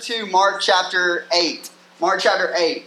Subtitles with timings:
[0.00, 1.68] to Mark chapter 8.
[2.00, 2.84] Mark chapter 8.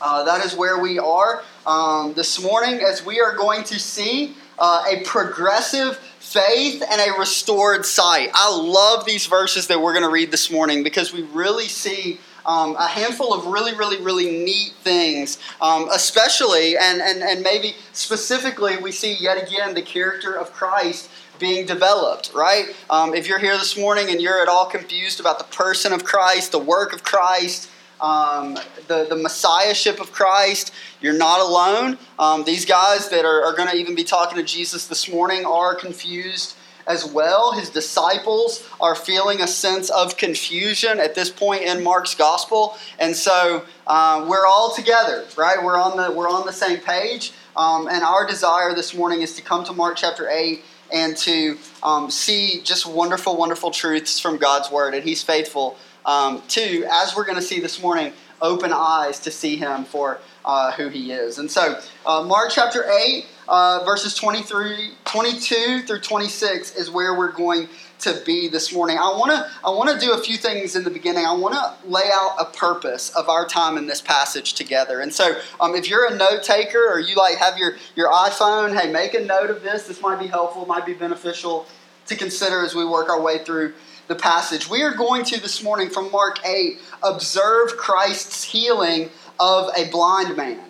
[0.00, 4.34] Uh, that is where we are um, this morning as we are going to see
[4.58, 8.30] uh, a progressive faith and a restored sight.
[8.32, 12.18] I love these verses that we're going to read this morning because we really see
[12.46, 17.74] um, a handful of really, really, really neat things, um, especially and, and, and maybe
[17.92, 22.66] specifically, we see yet again the character of Christ being developed, right?
[22.90, 26.04] Um, if you're here this morning and you're at all confused about the person of
[26.04, 27.70] Christ, the work of Christ,
[28.00, 28.54] um,
[28.86, 31.98] the, the messiahship of Christ, you're not alone.
[32.18, 35.44] Um, these guys that are, are going to even be talking to Jesus this morning
[35.44, 37.52] are confused as well.
[37.52, 43.16] His disciples are feeling a sense of confusion at this point in Mark's gospel, and
[43.16, 45.62] so uh, we're all together, right?
[45.62, 49.34] We're on the we're on the same page, um, and our desire this morning is
[49.36, 54.36] to come to Mark chapter eight and to um, see just wonderful, wonderful truths from
[54.36, 54.94] God's Word.
[54.94, 55.76] And He's faithful
[56.06, 60.18] um, to, as we're going to see this morning, open eyes to see Him for
[60.44, 61.38] uh, who He is.
[61.38, 67.32] And so, uh, Mark chapter 8, uh, verses 23, 22 through 26 is where we're
[67.32, 67.68] going
[68.04, 68.98] to be this morning.
[68.98, 71.24] I want to I want to do a few things in the beginning.
[71.24, 75.00] I want to lay out a purpose of our time in this passage together.
[75.00, 78.78] And so, um, if you're a note taker or you like have your your iPhone,
[78.78, 79.86] hey, make a note of this.
[79.86, 81.66] This might be helpful, might be beneficial
[82.06, 83.72] to consider as we work our way through
[84.06, 84.68] the passage.
[84.68, 89.08] We are going to this morning from Mark 8 observe Christ's healing
[89.40, 90.60] of a blind man.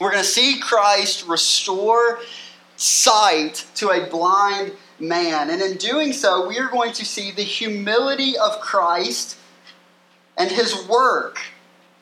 [0.00, 2.20] We're going to see Christ restore
[2.76, 5.50] sight to a blind man.
[5.50, 9.36] And in doing so, we are going to see the humility of Christ
[10.38, 11.38] and his work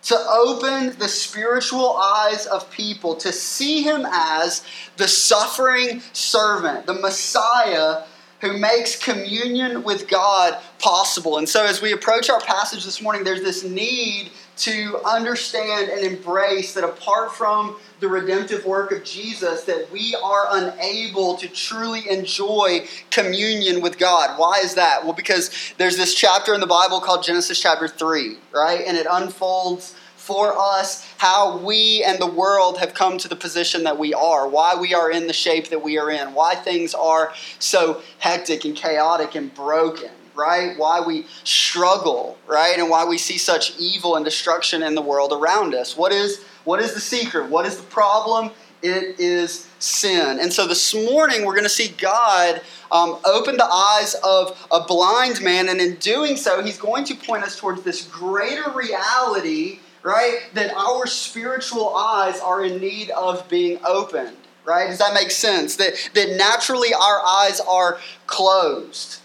[0.03, 4.65] to open the spiritual eyes of people to see him as
[4.97, 8.05] the suffering servant, the Messiah
[8.41, 11.37] who makes communion with God possible.
[11.37, 14.31] And so, as we approach our passage this morning, there's this need
[14.61, 20.47] to understand and embrace that apart from the redemptive work of Jesus that we are
[20.51, 24.39] unable to truly enjoy communion with God.
[24.39, 25.05] Why is that?
[25.05, 28.83] Well, because there's this chapter in the Bible called Genesis chapter 3, right?
[28.87, 33.85] And it unfolds for us how we and the world have come to the position
[33.85, 36.95] that we are, why we are in the shape that we are in, why things
[36.95, 40.79] are so hectic and chaotic and broken right?
[40.79, 42.79] Why we struggle, right?
[42.79, 45.97] And why we see such evil and destruction in the world around us.
[45.97, 47.51] What is what is the secret?
[47.51, 48.51] What is the problem?
[48.83, 50.39] It is sin.
[50.41, 54.81] And so this morning we're going to see God um, open the eyes of a
[54.81, 59.81] blind man, and in doing so, he's going to point us towards this greater reality,
[60.03, 60.41] right?
[60.55, 64.89] That our spiritual eyes are in need of being opened, right?
[64.89, 65.77] Does that make sense?
[65.77, 69.21] That, that naturally our eyes are closed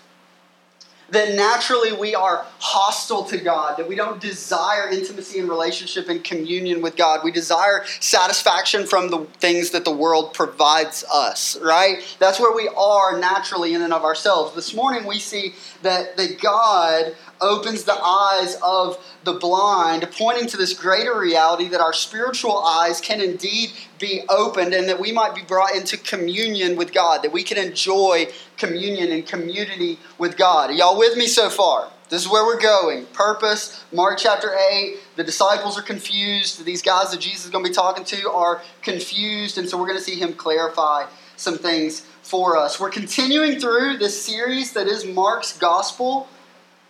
[1.10, 6.24] that naturally we are hostile to God, that we don't desire intimacy and relationship and
[6.24, 7.22] communion with God.
[7.24, 12.04] We desire satisfaction from the things that the world provides us, right?
[12.20, 14.56] That's where we are naturally in and of ourselves.
[14.56, 20.58] This morning we see that, that God opens the eyes of the blind, pointing to
[20.58, 25.36] this greater reality that our spiritual eyes can indeed be opened and that we might
[25.36, 30.70] be brought into communion with God, that we can enjoy communion and community with God.
[30.70, 31.92] Are y'all with me so far?
[32.08, 33.08] This is where we're going.
[33.08, 34.98] Purpose, Mark chapter 8.
[35.16, 36.64] The disciples are confused.
[36.64, 39.88] These guys that Jesus is going to be talking to are confused, and so we're
[39.88, 42.80] going to see him clarify some things for us.
[42.80, 46.28] We're continuing through this series that is Mark's Gospel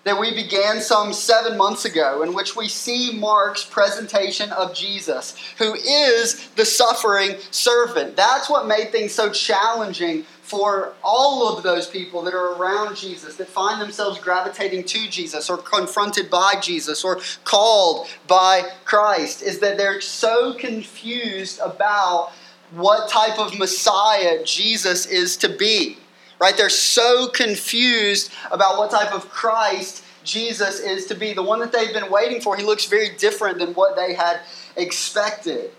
[0.06, 5.36] that we began some seven months ago, in which we see Mark's presentation of Jesus,
[5.58, 8.16] who is the suffering servant.
[8.16, 13.36] That's what made things so challenging for all of those people that are around Jesus,
[13.38, 19.58] that find themselves gravitating to Jesus, or confronted by Jesus, or called by Christ, is
[19.60, 22.32] that they're so confused about
[22.76, 25.98] what type of Messiah Jesus is to be
[26.40, 26.58] right?
[26.58, 31.34] They're so confused about what type of Christ Jesus is to be.
[31.34, 34.42] The one that they've been waiting for, he looks very different than what they had
[34.76, 35.72] expected.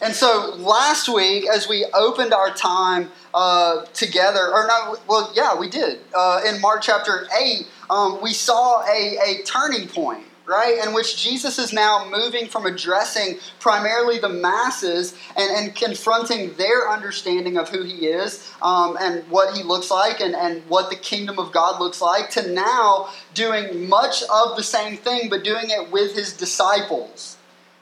[0.00, 5.54] And so last week, as we opened our time uh, together, or no, well, yeah,
[5.58, 6.00] we did.
[6.14, 10.84] Uh, in Mark chapter 8, um, we saw a, a turning point right?
[10.84, 16.90] In which Jesus is now moving from addressing primarily the masses and, and confronting their
[16.90, 20.96] understanding of who he is um, and what he looks like and, and what the
[20.96, 25.70] kingdom of God looks like to now doing much of the same thing, but doing
[25.70, 27.36] it with his disciples.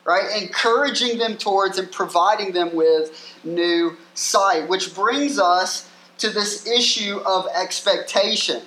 [0.04, 0.42] Right?
[0.42, 7.18] Encouraging them towards and providing them with new sight, which brings us to this issue
[7.18, 8.62] of expectation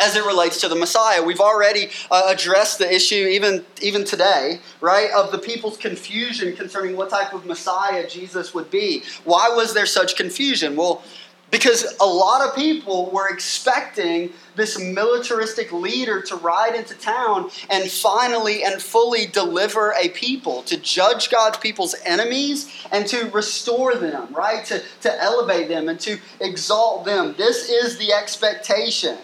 [0.00, 1.22] as it relates to the Messiah.
[1.22, 6.96] We've already uh, addressed the issue, even, even today, right, of the people's confusion concerning
[6.96, 9.02] what type of Messiah Jesus would be.
[9.24, 10.76] Why was there such confusion?
[10.76, 11.02] Well,
[11.48, 17.88] because a lot of people were expecting this militaristic leader to ride into town and
[17.88, 24.34] finally and fully deliver a people, to judge God's people's enemies and to restore them,
[24.34, 24.64] right?
[24.66, 27.36] To, to elevate them and to exalt them.
[27.38, 29.16] This is the expectation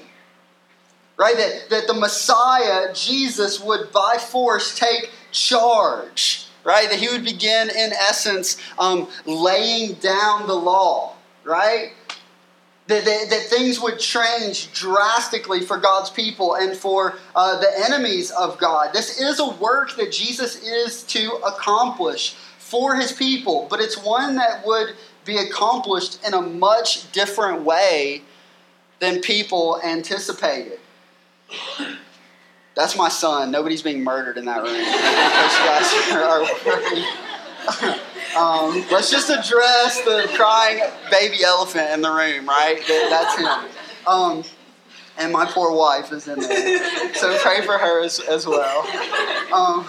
[1.17, 1.37] right?
[1.37, 6.89] That, that the Messiah, Jesus, would by force take charge, right?
[6.91, 11.15] That he would begin, in essence, um, laying down the law,
[11.45, 11.93] right?
[12.89, 18.31] That, that, that, things would change drastically for God's people and for uh, the enemies
[18.33, 18.93] of God.
[18.93, 24.35] This is a work that Jesus is to accomplish for his people, but it's one
[24.35, 24.95] that would
[25.25, 28.23] be accomplished in a much different way
[28.99, 30.81] than people anticipated.
[32.75, 33.51] That's my son.
[33.51, 34.75] Nobody's being murdered in that room.
[38.37, 42.83] um, let's just address the crying baby elephant in the room, right?
[42.89, 43.71] That's him.
[44.07, 44.45] Um,
[45.19, 47.15] and my poor wife is in there.
[47.15, 48.81] So pray for her as, as well.
[49.53, 49.87] Um,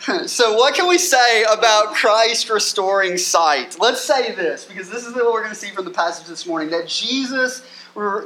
[0.26, 3.76] so, what can we say about Christ restoring sight?
[3.80, 6.46] Let's say this, because this is what we're going to see from the passage this
[6.46, 7.62] morning that Jesus,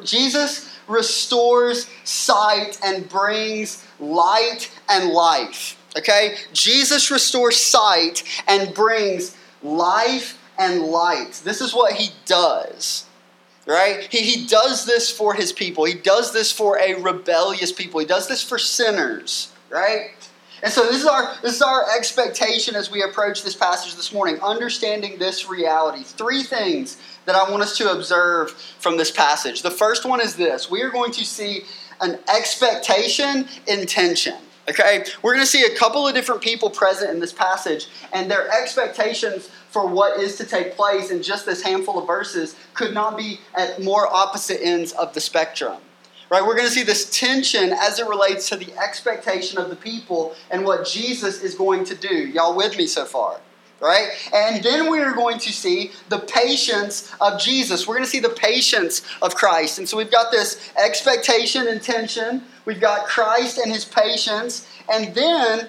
[0.04, 5.78] Jesus restores sight and brings light and life.
[5.96, 6.36] Okay?
[6.52, 11.40] Jesus restores sight and brings life and light.
[11.44, 13.06] This is what he does.
[13.66, 14.08] Right?
[14.10, 15.84] He, he does this for his people.
[15.84, 18.00] He does this for a rebellious people.
[18.00, 19.52] He does this for sinners.
[19.70, 20.10] Right?
[20.62, 24.12] And so this is our this is our expectation as we approach this passage this
[24.12, 26.04] morning, understanding this reality.
[26.04, 29.62] Three things that I want us to observe from this passage.
[29.62, 31.62] The first one is this we are going to see
[32.00, 34.34] an expectation intention.
[34.68, 35.04] Okay?
[35.22, 38.50] We're going to see a couple of different people present in this passage, and their
[38.50, 43.16] expectations for what is to take place in just this handful of verses could not
[43.16, 45.78] be at more opposite ends of the spectrum.
[46.30, 46.42] Right?
[46.42, 50.34] We're going to see this tension as it relates to the expectation of the people
[50.50, 52.14] and what Jesus is going to do.
[52.14, 53.40] Y'all with me so far?
[53.82, 54.08] Right?
[54.32, 57.86] And then we are going to see the patience of Jesus.
[57.86, 59.78] We're going to see the patience of Christ.
[59.78, 62.44] And so we've got this expectation and tension.
[62.64, 64.68] We've got Christ and his patience.
[64.90, 65.68] And then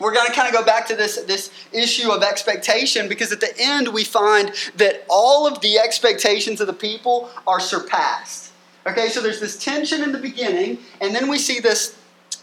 [0.00, 3.40] we're going to kind of go back to this, this issue of expectation because at
[3.40, 8.50] the end we find that all of the expectations of the people are surpassed.
[8.86, 11.96] Okay, so there's this tension in the beginning, and then we see this,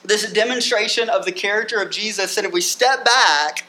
[0.05, 2.37] this demonstration of the character of Jesus.
[2.37, 3.65] And if we step back,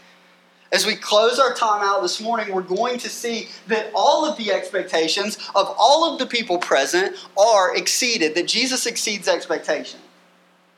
[0.72, 4.36] as we close our time out this morning, we're going to see that all of
[4.36, 10.00] the expectations of all of the people present are exceeded, that Jesus exceeds expectation.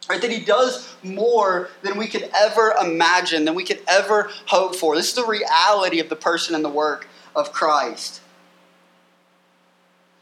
[0.08, 4.74] Right, that he does more than we could ever imagine, than we could ever hope
[4.74, 4.96] for.
[4.96, 7.06] This is the reality of the person and the work
[7.36, 8.20] of Christ.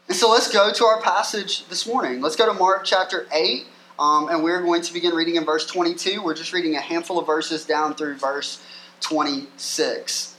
[0.07, 2.21] And so let's go to our passage this morning.
[2.21, 3.65] Let's go to Mark chapter 8,
[3.97, 6.21] um, and we're going to begin reading in verse 22.
[6.21, 8.61] We're just reading a handful of verses down through verse
[9.01, 10.35] 26.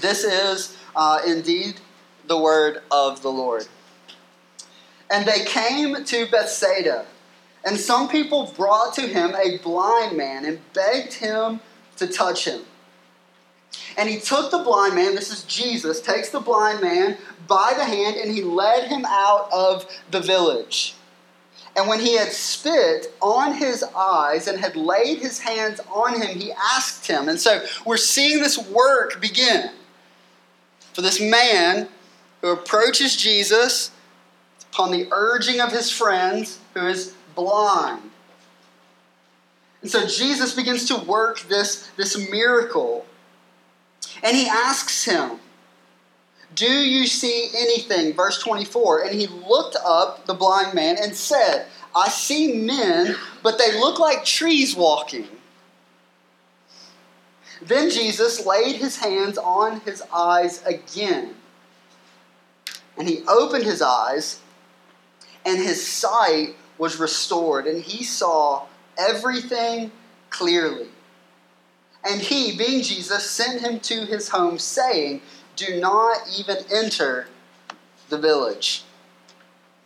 [0.00, 1.80] This is uh, indeed
[2.26, 3.66] the word of the Lord.
[5.10, 7.06] And they came to Bethsaida,
[7.64, 11.60] and some people brought to him a blind man and begged him
[11.96, 12.62] to touch him.
[13.96, 17.18] And he took the blind man, this is Jesus, takes the blind man
[17.48, 20.94] by the hand, and he led him out of the village.
[21.76, 26.38] And when he had spit on his eyes and had laid his hands on him,
[26.38, 27.28] he asked him.
[27.28, 29.70] And so we're seeing this work begin
[30.92, 31.88] for this man
[32.40, 33.90] who approaches Jesus
[34.72, 38.10] upon the urging of his friends who is blind.
[39.82, 43.06] And so Jesus begins to work this, this miracle.
[44.22, 45.39] And he asks him,
[46.54, 48.14] do you see anything?
[48.14, 49.04] Verse 24.
[49.04, 53.98] And he looked up, the blind man, and said, I see men, but they look
[53.98, 55.28] like trees walking.
[57.62, 61.34] Then Jesus laid his hands on his eyes again.
[62.96, 64.40] And he opened his eyes,
[65.44, 68.66] and his sight was restored, and he saw
[68.98, 69.92] everything
[70.30, 70.88] clearly.
[72.02, 75.20] And he, being Jesus, sent him to his home, saying,
[75.60, 77.26] do not even enter
[78.08, 78.82] the village.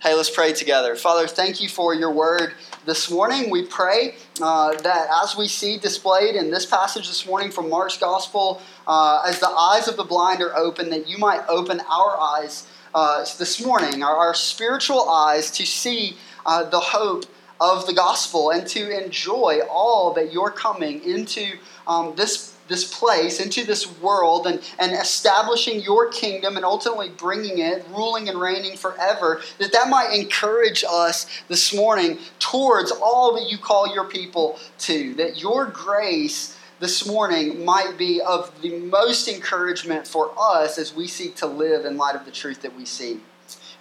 [0.01, 0.95] Hey, let's pray together.
[0.95, 2.53] Father, thank you for your word
[2.85, 3.51] this morning.
[3.51, 7.99] We pray uh, that as we see displayed in this passage this morning from Mark's
[7.99, 12.21] gospel, uh, as the eyes of the blind are open, that you might open our
[12.21, 16.17] eyes uh, this morning, our, our, spiritual eyes, to see
[16.47, 17.25] uh, the hope
[17.61, 21.57] of the gospel and to enjoy all that you're coming into
[21.89, 27.59] um, this this place, into this world, and, and establishing your kingdom and ultimately bringing
[27.59, 33.51] it, ruling and reigning forever, that that might encourage us this morning towards all that
[33.51, 35.15] you call your people to.
[35.15, 41.07] That your grace this morning might be of the most encouragement for us as we
[41.07, 43.21] seek to live in light of the truth that we see.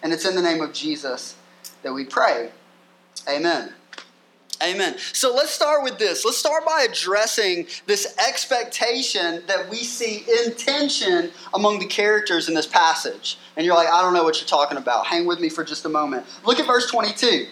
[0.01, 1.35] And it's in the name of Jesus
[1.81, 2.51] that we pray.
[3.27, 3.73] Amen.
[4.63, 4.95] Amen.
[5.11, 6.23] So let's start with this.
[6.23, 12.55] Let's start by addressing this expectation that we see in tension among the characters in
[12.55, 13.37] this passage.
[13.57, 15.05] And you're like, I don't know what you're talking about.
[15.05, 16.25] Hang with me for just a moment.
[16.45, 17.47] Look at verse 22.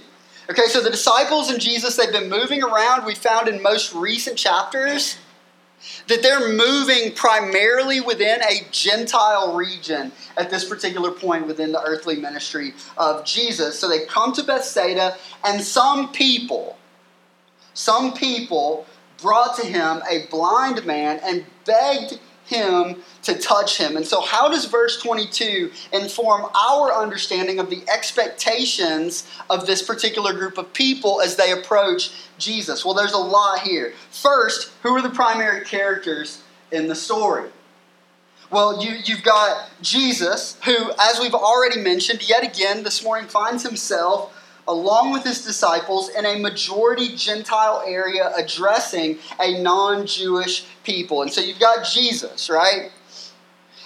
[0.49, 3.05] Okay, so the disciples and Jesus, they've been moving around.
[3.05, 5.17] We found in most recent chapters
[6.07, 12.17] that they're moving primarily within a Gentile region at this particular point within the earthly
[12.17, 13.79] ministry of Jesus.
[13.79, 16.77] So they come to Bethsaida, and some people,
[17.73, 18.85] some people
[19.21, 23.95] brought to him a blind man and begged him to touch him.
[23.95, 30.33] And so, how does verse 22 inform our understanding of the expectations of this particular
[30.33, 32.83] group of people as they approach Jesus?
[32.83, 33.93] Well, there's a lot here.
[34.11, 37.49] First, who are the primary characters in the story?
[38.51, 43.63] Well, you, you've got Jesus, who, as we've already mentioned, yet again this morning finds
[43.63, 44.37] himself
[44.67, 51.21] along with his disciples in a majority Gentile area addressing a non Jewish people.
[51.21, 52.91] And so you've got Jesus, right?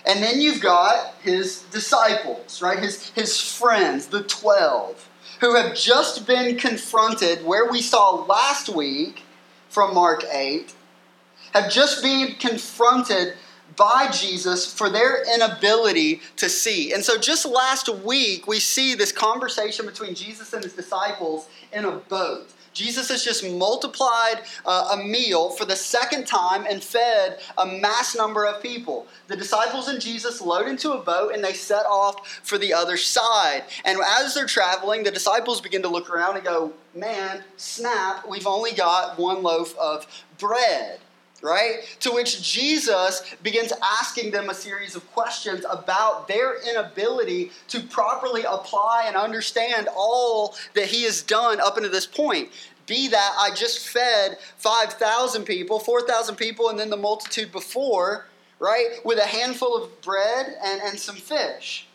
[0.06, 2.78] And then you've got his disciples, right?
[2.78, 5.10] His, his friends, the 12,
[5.42, 9.24] who have just been confronted, where we saw last week
[9.70, 10.74] from Mark 8,
[11.54, 13.34] have just been confronted
[13.76, 16.94] by Jesus for their inability to see.
[16.94, 21.86] And so just last week, we see this conversation between Jesus and his disciples in
[21.86, 22.50] a boat.
[22.76, 28.16] Jesus has just multiplied uh, a meal for the second time and fed a mass
[28.16, 29.08] number of people.
[29.28, 32.98] The disciples and Jesus load into a boat and they set off for the other
[32.98, 33.64] side.
[33.86, 38.48] And as they're traveling, the disciples begin to look around and go, Man, snap, we've
[38.48, 40.06] only got one loaf of
[40.38, 41.00] bread
[41.46, 41.86] right?
[42.02, 48.44] To which Jesus begins asking them a series of questions about their inability to properly
[48.44, 52.50] apply and understand all that he has done up until this point.
[52.88, 58.26] Be that I just fed 5,000 people, 4,000 people, and then the multitude before,
[58.60, 59.00] right?
[59.04, 61.88] With a handful of bread and, and some fish.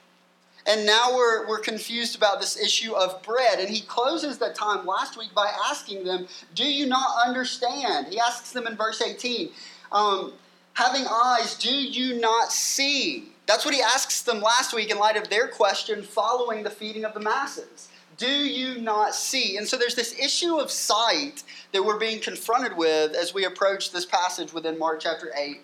[0.66, 3.58] And now we're, we're confused about this issue of bread.
[3.58, 8.08] And he closes that time last week by asking them, Do you not understand?
[8.08, 9.50] He asks them in verse 18,
[9.92, 10.32] um,
[10.74, 13.32] Having eyes, do you not see?
[13.46, 17.04] That's what he asks them last week in light of their question following the feeding
[17.04, 17.88] of the masses.
[18.16, 19.56] Do you not see?
[19.56, 23.92] And so there's this issue of sight that we're being confronted with as we approach
[23.92, 25.62] this passage within Mark chapter 8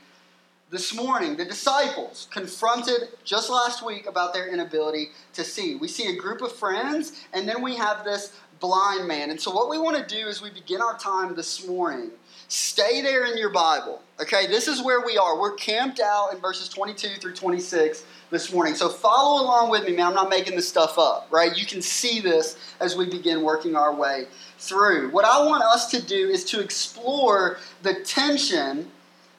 [0.71, 5.77] this morning, the disciples confronted just last week about their inability to see.
[5.77, 9.31] We see a group of friends, and then we have this blind man.
[9.31, 12.11] And so, what we want to do as we begin our time this morning,
[12.49, 14.03] stay there in your Bible.
[14.21, 15.39] Okay, this is where we are.
[15.39, 18.75] We're camped out in verses 22 through 26 this morning.
[18.75, 20.09] So, follow along with me, man.
[20.09, 21.57] I'm not making this stuff up, right?
[21.57, 24.27] You can see this as we begin working our way
[24.59, 25.11] through.
[25.13, 28.91] What I want us to do is to explore the tension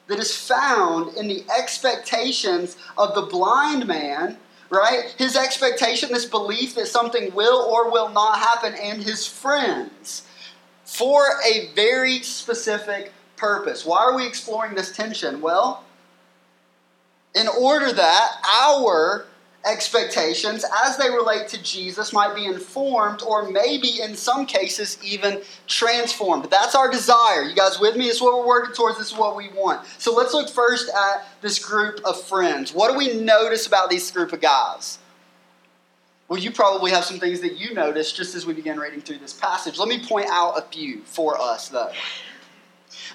[0.08, 4.36] that is found in the expectations of the blind man,
[4.70, 5.14] right?
[5.16, 10.26] His expectation, this belief that something will or will not happen, and his friends
[10.84, 13.86] for a very specific purpose.
[13.86, 15.40] Why are we exploring this tension?
[15.40, 15.84] Well,
[17.34, 19.26] in order that our
[19.70, 25.42] expectations as they relate to Jesus might be informed or maybe in some cases even
[25.66, 26.48] transformed.
[26.50, 27.42] That's our desire.
[27.42, 28.08] You guys with me?
[28.08, 28.98] Is what we're working towards.
[28.98, 29.86] This is what we want.
[29.98, 32.72] So let's look first at this group of friends.
[32.72, 34.98] What do we notice about this group of guys?
[36.28, 39.18] Well, you probably have some things that you notice just as we begin reading through
[39.18, 39.78] this passage.
[39.78, 41.90] Let me point out a few for us, though.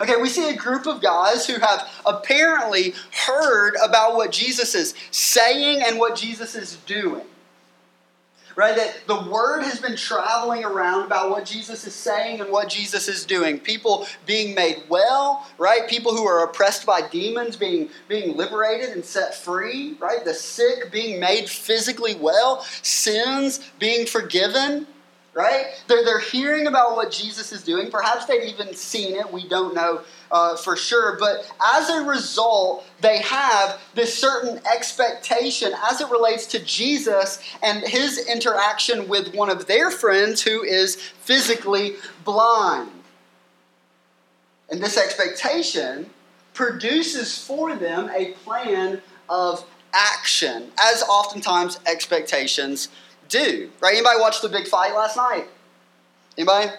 [0.03, 2.93] Okay, we see a group of guys who have apparently
[3.25, 7.23] heard about what Jesus is saying and what Jesus is doing.
[8.57, 8.75] Right?
[8.75, 13.07] That the word has been traveling around about what Jesus is saying and what Jesus
[13.07, 13.61] is doing.
[13.61, 15.87] People being made well, right?
[15.87, 20.25] People who are oppressed by demons being, being liberated and set free, right?
[20.25, 24.85] The sick being made physically well, sins being forgiven
[25.33, 25.65] right?
[25.87, 27.89] They're, they're hearing about what Jesus is doing.
[27.89, 29.31] Perhaps they've even seen it.
[29.31, 31.17] We don't know uh, for sure.
[31.19, 37.83] But as a result, they have this certain expectation as it relates to Jesus and
[37.83, 42.91] his interaction with one of their friends who is physically blind.
[44.69, 46.09] And this expectation
[46.53, 52.89] produces for them a plan of action, as oftentimes expectations
[53.33, 53.69] do.
[53.81, 53.95] Right?
[53.95, 55.47] Anybody watch the big fight last night?
[56.37, 56.71] Anybody?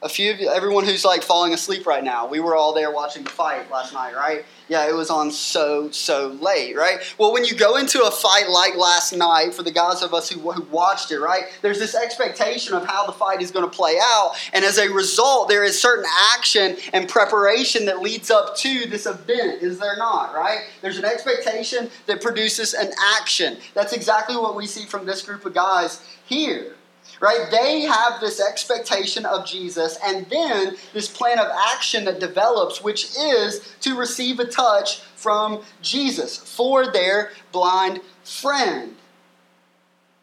[0.00, 2.28] A few of you, everyone who's like falling asleep right now.
[2.28, 4.44] We were all there watching the fight last night, right?
[4.68, 6.98] Yeah, it was on so, so late, right?
[7.18, 10.28] Well, when you go into a fight like last night, for the guys of us
[10.28, 13.76] who, who watched it, right, there's this expectation of how the fight is going to
[13.76, 14.34] play out.
[14.52, 19.06] And as a result, there is certain action and preparation that leads up to this
[19.06, 20.60] event, is there not, right?
[20.80, 23.56] There's an expectation that produces an action.
[23.74, 26.76] That's exactly what we see from this group of guys here
[27.20, 27.48] right?
[27.50, 33.16] They have this expectation of Jesus and then this plan of action that develops, which
[33.16, 38.94] is to receive a touch from Jesus for their blind friend.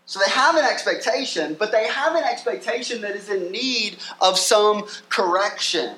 [0.06, 4.38] So they have an expectation, but they have an expectation that is in need of
[4.38, 5.96] some correction.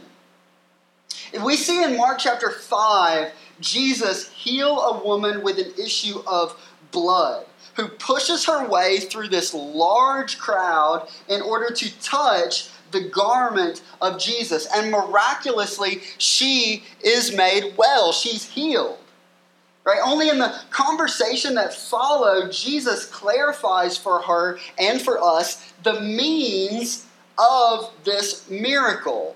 [1.34, 6.58] If we see in Mark chapter 5, Jesus heal a woman with an issue of
[6.92, 7.46] blood
[7.78, 14.20] who pushes her way through this large crowd in order to touch the garment of
[14.20, 14.68] Jesus.
[14.74, 18.12] And miraculously, she is made well.
[18.12, 18.98] She's healed.
[19.86, 20.00] Right?
[20.04, 27.06] Only in the conversation that followed, Jesus clarifies for her and for us the means
[27.38, 29.36] of this miracle.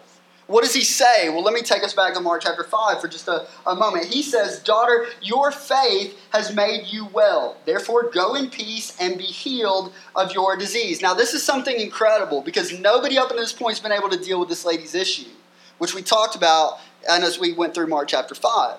[0.51, 1.29] What does he say?
[1.29, 4.08] Well, let me take us back to Mark chapter 5 for just a, a moment.
[4.08, 7.55] He says, Daughter, your faith has made you well.
[7.63, 11.01] Therefore, go in peace and be healed of your disease.
[11.01, 14.22] Now, this is something incredible because nobody up to this point has been able to
[14.22, 15.29] deal with this lady's issue,
[15.77, 16.79] which we talked about
[17.10, 18.77] and as we went through Mark chapter 5.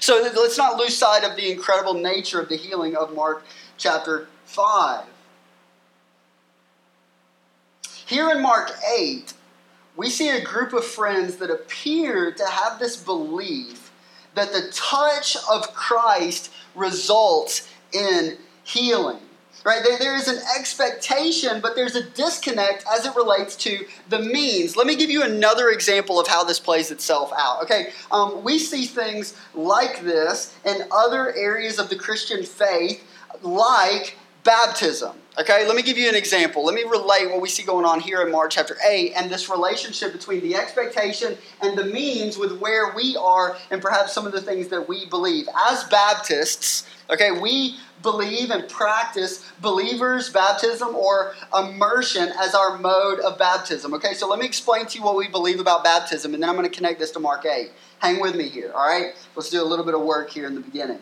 [0.00, 3.44] So let's not lose sight of the incredible nature of the healing of Mark
[3.76, 5.04] chapter 5.
[8.06, 9.34] Here in Mark 8,
[9.98, 13.90] we see a group of friends that appear to have this belief
[14.36, 19.18] that the touch of Christ results in healing.
[19.64, 19.82] Right?
[19.98, 24.76] There, is an expectation, but there's a disconnect as it relates to the means.
[24.76, 27.64] Let me give you another example of how this plays itself out.
[27.64, 33.02] Okay, um, we see things like this in other areas of the Christian faith,
[33.42, 35.16] like baptism.
[35.40, 36.64] Okay, let me give you an example.
[36.64, 39.48] Let me relate what we see going on here in Mark chapter 8 and this
[39.48, 44.32] relationship between the expectation and the means with where we are and perhaps some of
[44.32, 45.46] the things that we believe.
[45.68, 53.38] As Baptists, okay, we believe and practice believers' baptism or immersion as our mode of
[53.38, 53.94] baptism.
[53.94, 56.56] Okay, so let me explain to you what we believe about baptism and then I'm
[56.56, 57.70] going to connect this to Mark 8.
[58.00, 59.14] Hang with me here, all right?
[59.36, 60.98] Let's do a little bit of work here in the beginning.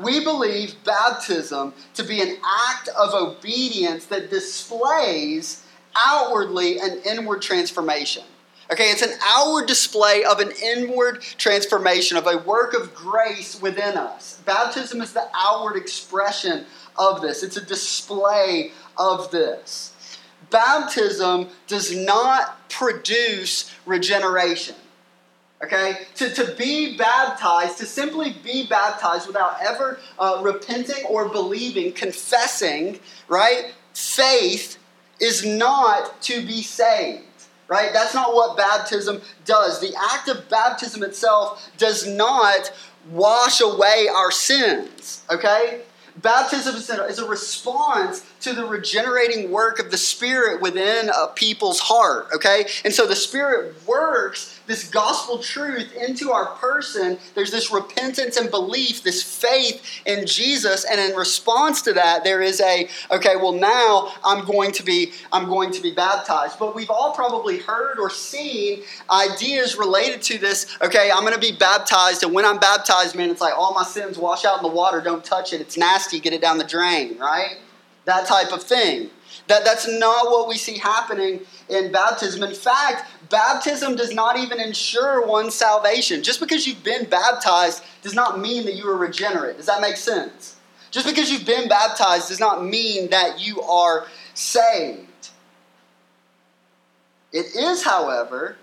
[0.00, 2.36] We believe baptism to be an
[2.68, 5.64] act of obedience that displays
[5.96, 8.24] outwardly an inward transformation.
[8.72, 13.96] Okay, it's an outward display of an inward transformation, of a work of grace within
[13.96, 14.40] us.
[14.46, 19.92] Baptism is the outward expression of this, it's a display of this.
[20.50, 24.76] Baptism does not produce regeneration.
[25.62, 26.06] Okay?
[26.16, 32.98] To, to be baptized, to simply be baptized without ever uh, repenting or believing, confessing,
[33.28, 33.72] right?
[33.92, 34.78] Faith
[35.20, 37.24] is not to be saved.
[37.68, 37.92] Right?
[37.92, 39.80] That's not what baptism does.
[39.80, 42.72] The act of baptism itself does not
[43.08, 45.24] wash away our sins.
[45.30, 45.82] Okay?
[46.16, 46.74] Baptism
[47.08, 52.66] is a response to the regenerating work of the Spirit within a people's heart, okay?
[52.84, 57.18] And so the Spirit works this gospel truth into our person.
[57.34, 62.40] There's this repentance and belief, this faith in Jesus, and in response to that, there
[62.40, 66.60] is a, okay, well now I'm going to be, I'm going to be baptized.
[66.60, 71.50] But we've all probably heard or seen ideas related to this, okay, I'm gonna be
[71.50, 74.72] baptized, and when I'm baptized, man, it's like all my sins wash out in the
[74.72, 77.58] water, don't touch it, it's nasty, get it down the drain, right?
[78.04, 79.10] that type of thing.
[79.50, 82.44] That, that's not what we see happening in baptism.
[82.44, 86.22] In fact, baptism does not even ensure one's salvation.
[86.22, 89.56] Just because you've been baptized does not mean that you are regenerate.
[89.56, 90.54] Does that make sense?
[90.92, 95.30] Just because you've been baptized does not mean that you are saved.
[97.32, 98.56] It is, however,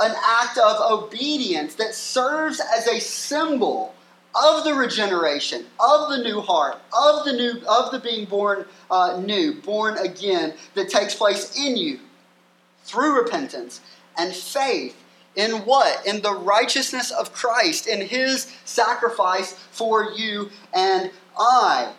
[0.00, 3.94] an act of obedience that serves as a symbol
[4.34, 9.20] of the regeneration, of the new heart, of the new, of the being born uh,
[9.24, 12.00] new, born again, that takes place in you
[12.84, 13.80] through repentance
[14.18, 14.96] and faith
[15.36, 16.06] in what?
[16.06, 21.92] In the righteousness of Christ, in His sacrifice for you and I.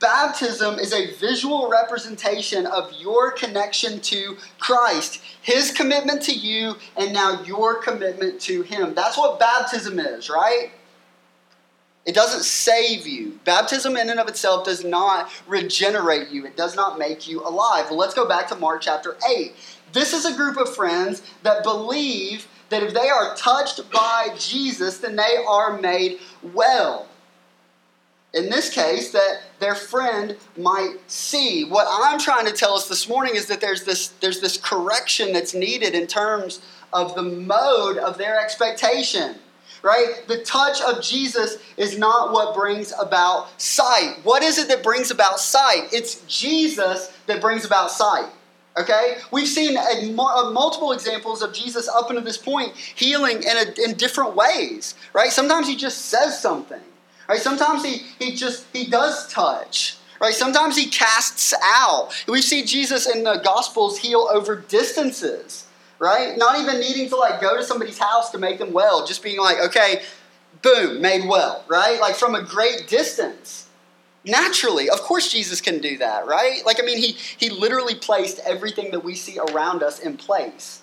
[0.00, 7.12] Baptism is a visual representation of your connection to Christ, His commitment to you, and
[7.12, 8.94] now your commitment to Him.
[8.94, 10.72] That's what baptism is, right?
[12.04, 13.38] It doesn't save you.
[13.44, 17.86] Baptism, in and of itself, does not regenerate you, it does not make you alive.
[17.88, 19.54] Well, let's go back to Mark chapter 8.
[19.92, 24.98] This is a group of friends that believe that if they are touched by Jesus,
[24.98, 26.18] then they are made
[26.54, 27.06] well.
[28.34, 31.66] In this case, that their friend might see.
[31.66, 35.34] What I'm trying to tell us this morning is that there's this, there's this correction
[35.34, 36.62] that's needed in terms
[36.94, 39.36] of the mode of their expectation
[39.82, 40.22] right?
[40.28, 44.16] The touch of Jesus is not what brings about sight.
[44.22, 45.88] What is it that brings about sight?
[45.92, 48.30] It's Jesus that brings about sight.
[48.78, 49.16] Okay?
[49.30, 53.56] We've seen a, a uh, multiple examples of Jesus up until this point healing in,
[53.56, 55.30] a, in different ways, right?
[55.30, 56.80] Sometimes he just says something,
[57.28, 57.40] right?
[57.40, 60.32] Sometimes he, he just, he does touch, right?
[60.32, 62.10] Sometimes he casts out.
[62.26, 65.66] We see Jesus in the Gospels heal over distances,
[66.02, 66.36] right?
[66.36, 69.38] Not even needing to like go to somebody's house to make them well, just being
[69.38, 70.02] like, okay,
[70.60, 72.00] boom, made well, right?
[72.00, 73.68] Like from a great distance.
[74.24, 76.66] Naturally, of course Jesus can do that, right?
[76.66, 80.82] Like I mean he he literally placed everything that we see around us in place.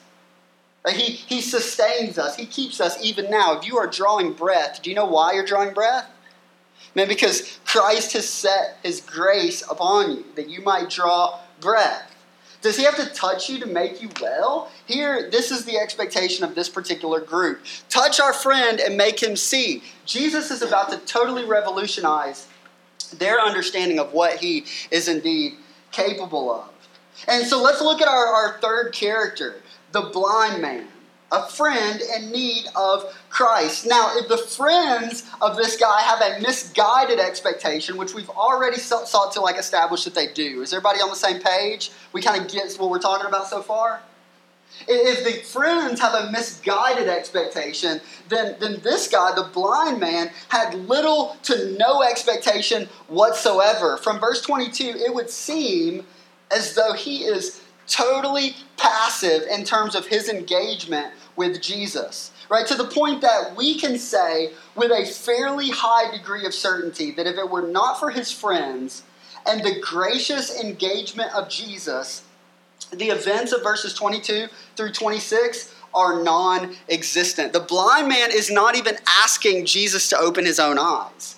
[0.88, 2.38] He he sustains us.
[2.38, 3.58] He keeps us even now.
[3.58, 6.10] If you are drawing breath, do you know why you're drawing breath?
[6.96, 12.09] Man, because Christ has set his grace upon you that you might draw breath.
[12.62, 14.70] Does he have to touch you to make you well?
[14.86, 17.62] Here, this is the expectation of this particular group.
[17.90, 19.82] Touch our friend and make him see.
[20.06, 22.48] Jesus is about to totally revolutionize
[23.18, 25.54] their understanding of what he is indeed
[25.92, 26.70] capable of.
[27.28, 30.88] And so let's look at our, our third character, the blind man
[31.32, 33.86] a friend in need of Christ.
[33.86, 39.34] Now, if the friends of this guy have a misguided expectation, which we've already sought
[39.34, 41.92] to like establish that they do, is everybody on the same page?
[42.14, 44.02] We kind of get what we're talking about so far.
[44.88, 50.74] If the friends have a misguided expectation, then, then this guy, the blind man, had
[50.88, 53.98] little to no expectation whatsoever.
[53.98, 56.06] From verse 22, it would seem
[56.52, 57.59] as though he is
[57.90, 62.32] totally passive in terms of his engagement with Jesus.
[62.50, 62.66] Right?
[62.68, 67.28] To the point that we can say with a fairly high degree of certainty that
[67.28, 69.04] if it were not for his friends
[69.46, 72.24] and the gracious engagement of Jesus,
[72.92, 77.54] the events of verses 22 through 26 are non existent.
[77.54, 81.36] The blind man is not even asking Jesus to open his own eyes.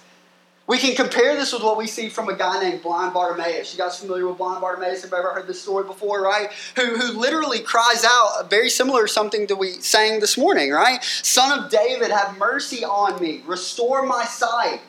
[0.72, 3.74] We can compare this with what we see from a guy named Blind Bartimaeus.
[3.74, 5.02] You guys familiar with Blind Bartimaeus?
[5.02, 6.50] Have ever heard this story before, right?
[6.78, 11.04] Who, who literally cries out very similar to something that we sang this morning, right?
[11.04, 13.44] Son of David, have mercy on me.
[13.46, 14.80] Restore my sight.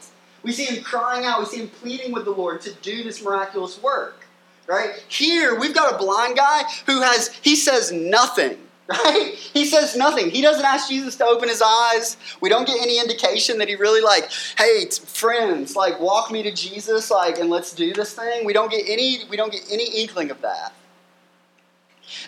[0.44, 1.40] We see him crying out.
[1.40, 4.24] We see him pleading with the Lord to do this miraculous work,
[4.68, 5.04] right?
[5.08, 8.56] Here, we've got a blind guy who has, he says nothing
[8.88, 9.32] right?
[9.34, 10.30] He says nothing.
[10.30, 12.16] He doesn't ask Jesus to open his eyes.
[12.40, 16.52] We don't get any indication that he really like, hey, friends, like walk me to
[16.52, 18.44] Jesus, like, and let's do this thing.
[18.44, 20.72] We don't get any, we don't get any inkling of that.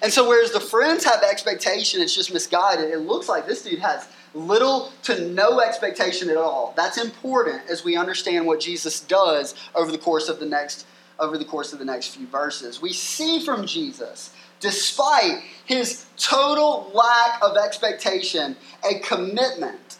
[0.02, 3.80] And so whereas the friends have expectation, it's just misguided, it looks like this dude
[3.80, 6.72] has little to no expectation at all.
[6.76, 10.86] That's important as we understand what Jesus does over the course of the next
[11.20, 12.82] over the course of the next few verses.
[12.82, 14.30] We see from Jesus
[14.64, 18.56] despite his total lack of expectation,
[18.90, 19.98] a commitment.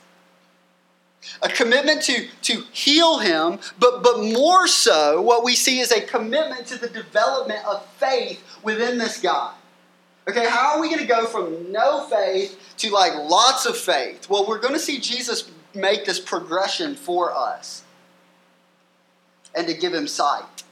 [1.42, 6.00] A commitment to, to heal him, but, but more so, what we see is a
[6.00, 9.52] commitment to the development of faith within this guy.
[10.26, 14.30] Okay, how are we going to go from no faith to like lots of faith?
[14.30, 17.82] Well, we're going to see Jesus make this progression for us
[19.54, 20.63] and to give him sight.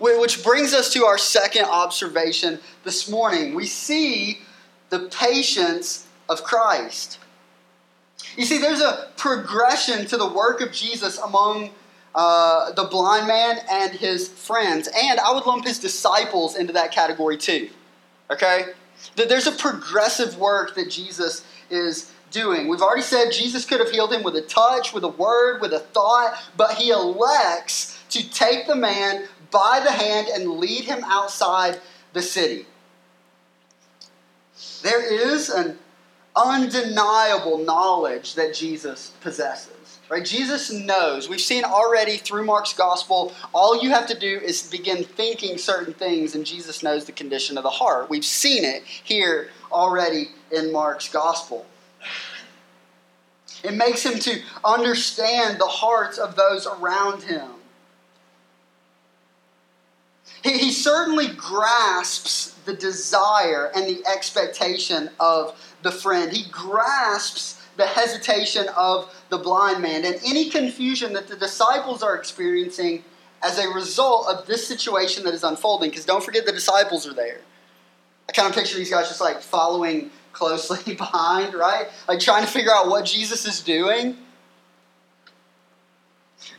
[0.00, 3.54] Which brings us to our second observation this morning.
[3.54, 4.40] We see
[4.90, 7.18] the patience of Christ.
[8.36, 11.70] You see, there's a progression to the work of Jesus among
[12.14, 14.88] uh, the blind man and his friends.
[14.88, 17.70] And I would lump his disciples into that category too.
[18.30, 18.66] Okay?
[19.14, 22.68] There's a progressive work that Jesus is doing.
[22.68, 25.72] We've already said Jesus could have healed him with a touch, with a word, with
[25.72, 31.02] a thought, but he elects to take the man by the hand and lead him
[31.04, 31.80] outside
[32.12, 32.66] the city.
[34.82, 35.78] There is an
[36.34, 39.98] undeniable knowledge that Jesus possesses.
[40.08, 40.24] Right?
[40.24, 41.28] Jesus knows.
[41.28, 45.92] We've seen already through Mark's gospel, all you have to do is begin thinking certain
[45.92, 48.08] things, and Jesus knows the condition of the heart.
[48.08, 51.66] We've seen it here already in Mark's gospel.
[53.62, 57.50] It makes him to understand the hearts of those around him.
[60.42, 66.32] He, he certainly grasps the desire and the expectation of the friend.
[66.32, 72.16] He grasps the hesitation of the blind man and any confusion that the disciples are
[72.16, 73.04] experiencing
[73.42, 75.90] as a result of this situation that is unfolding.
[75.90, 77.40] Because don't forget, the disciples are there.
[78.28, 81.88] I kind of picture these guys just like following closely behind, right?
[82.06, 84.16] Like trying to figure out what Jesus is doing.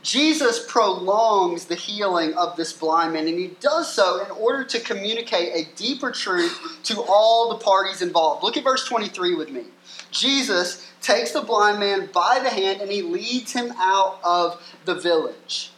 [0.01, 4.79] Jesus prolongs the healing of this blind man, and he does so in order to
[4.79, 8.43] communicate a deeper truth to all the parties involved.
[8.43, 9.65] Look at verse 23 with me.
[10.11, 14.95] Jesus takes the blind man by the hand and he leads him out of the
[14.95, 15.71] village.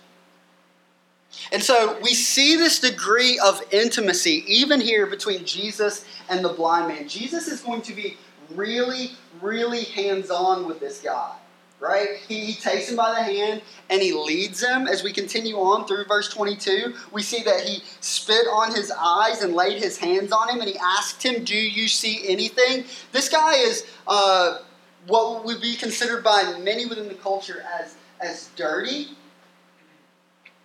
[1.51, 6.87] And so we see this degree of intimacy even here between Jesus and the blind
[6.87, 7.07] man.
[7.07, 8.17] Jesus is going to be
[8.53, 11.33] really, really hands on with this guy
[11.81, 12.17] right?
[12.27, 14.87] He, he, takes him by the hand and he leads him.
[14.87, 19.41] As we continue on through verse 22, we see that he spit on his eyes
[19.41, 22.85] and laid his hands on him and he asked him, Do you see anything?
[23.11, 24.59] This guy is uh,
[25.07, 29.17] what would be considered by many within the culture as, as dirty,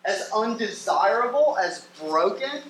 [0.05, 2.61] as undesirable, as broken.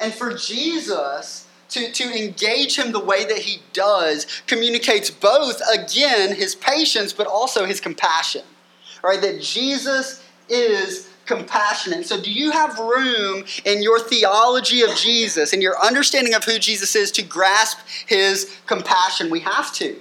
[0.00, 6.34] And for Jesus, to, to engage him the way that he does communicates both, again,
[6.34, 8.42] his patience, but also his compassion.
[9.02, 9.20] Right?
[9.20, 12.06] That Jesus is compassionate.
[12.06, 16.58] So, do you have room in your theology of Jesus and your understanding of who
[16.58, 19.30] Jesus is to grasp his compassion?
[19.30, 19.96] We have to.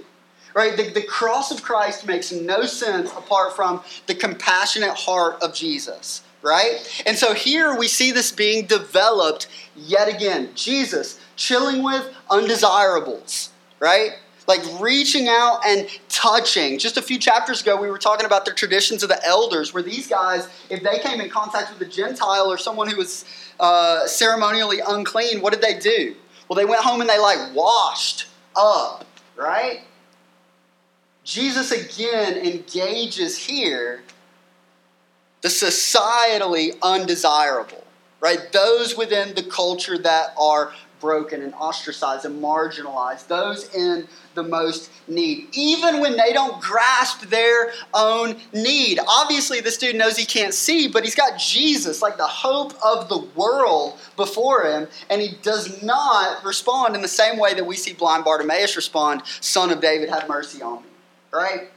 [0.56, 0.76] Right?
[0.76, 6.24] The, the cross of Christ makes no sense apart from the compassionate heart of Jesus.
[6.42, 7.04] Right?
[7.06, 10.50] And so here we see this being developed yet again.
[10.56, 13.50] Jesus chilling with undesirables,
[13.80, 14.12] right?
[14.46, 16.78] Like reaching out and touching.
[16.78, 19.82] Just a few chapters ago, we were talking about the traditions of the elders, where
[19.82, 23.24] these guys, if they came in contact with a Gentile or someone who was
[23.60, 26.16] uh, ceremonially unclean, what did they do?
[26.48, 29.06] Well, they went home and they like washed up,
[29.38, 29.82] right?
[31.24, 34.04] Jesus again engages here
[35.42, 37.86] the societally undesirable,
[38.20, 38.52] right?
[38.52, 44.90] Those within the culture that are broken and ostracized and marginalized, those in the most
[45.08, 49.00] need, even when they don't grasp their own need.
[49.08, 53.10] Obviously, this dude knows he can't see, but he's got Jesus, like the hope of
[53.10, 57.76] the world, before him, and he does not respond in the same way that we
[57.76, 60.90] see blind Bartimaeus respond Son of David, have mercy on me.
[61.32, 61.70] Right?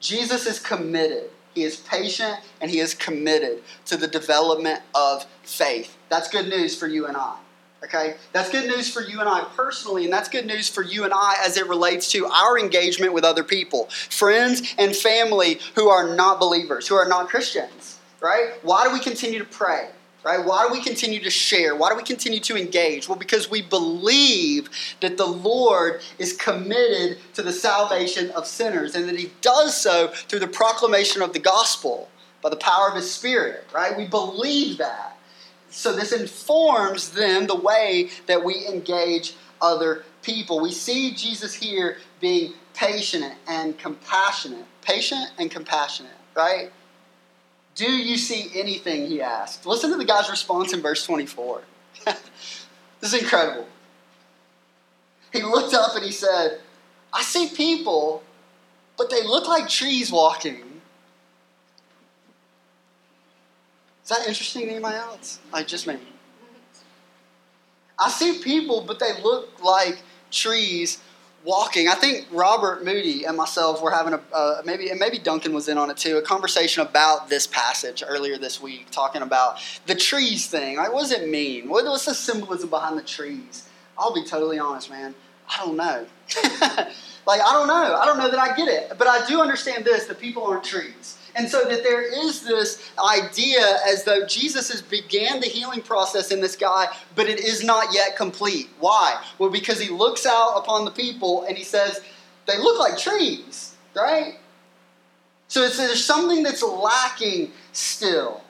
[0.00, 1.30] Jesus is committed.
[1.54, 5.96] He is patient and he is committed to the development of faith.
[6.08, 7.36] That's good news for you and I.
[7.84, 8.14] Okay?
[8.32, 11.12] That's good news for you and I personally, and that's good news for you and
[11.12, 16.14] I as it relates to our engagement with other people, friends and family who are
[16.14, 18.52] not believers, who are not Christians, right?
[18.62, 19.88] Why do we continue to pray?
[20.24, 20.44] Right?
[20.44, 21.74] Why do we continue to share?
[21.74, 23.08] Why do we continue to engage?
[23.08, 29.08] Well, because we believe that the Lord is committed to the salvation of sinners and
[29.08, 32.08] that He does so through the proclamation of the gospel
[32.40, 33.96] by the power of His Spirit, right?
[33.96, 35.11] We believe that.
[35.72, 40.60] So this informs then the way that we engage other people.
[40.60, 44.66] We see Jesus here being patient and compassionate.
[44.82, 46.70] Patient and compassionate, right?
[47.74, 49.06] Do you see anything?
[49.06, 49.64] He asked.
[49.64, 51.62] Listen to the guy's response in verse 24.
[52.04, 52.24] this
[53.00, 53.66] is incredible.
[55.32, 56.60] He looked up and he said,
[57.14, 58.22] I see people,
[58.98, 60.71] but they look like trees walking.
[64.02, 65.38] Is that interesting to anybody else?
[65.52, 65.96] Like just me.
[67.98, 70.98] I see people, but they look like trees
[71.44, 71.88] walking.
[71.88, 75.68] I think Robert Moody and myself were having a uh, maybe and maybe Duncan was
[75.68, 76.16] in on it too.
[76.16, 80.76] A conversation about this passage earlier this week, talking about the trees thing.
[80.76, 81.68] Like, what does it mean?
[81.68, 83.68] What, what's the symbolism behind the trees?
[83.98, 85.14] I'll be totally honest, man.
[85.48, 86.06] I don't know.
[87.26, 87.96] like, I don't know.
[88.00, 90.64] I don't know that I get it, but I do understand this: that people aren't
[90.64, 91.18] trees.
[91.34, 96.30] And so that there is this idea as though Jesus has began the healing process
[96.30, 98.68] in this guy, but it is not yet complete.
[98.80, 99.22] Why?
[99.38, 102.00] Well, because he looks out upon the people and he says,
[102.46, 104.34] they look like trees, right?
[105.48, 108.42] So there's something that's lacking still.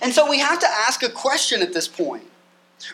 [0.00, 2.24] And so we have to ask a question at this point.